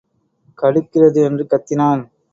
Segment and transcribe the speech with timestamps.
[0.57, 2.03] கடுக்கிறது என்று கத்தினான்.